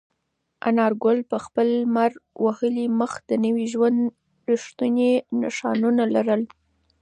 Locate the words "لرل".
6.15-6.41